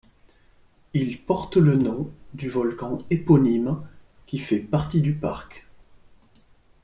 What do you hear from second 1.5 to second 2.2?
le nom